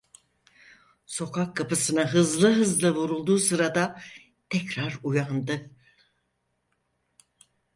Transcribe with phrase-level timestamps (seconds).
[1.05, 4.01] Sokak kapısına hızlı hızlı vurulduğu sırada,
[4.49, 5.69] tekrar uyandı.